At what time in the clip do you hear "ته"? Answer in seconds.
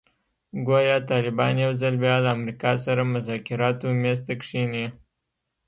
4.25-4.33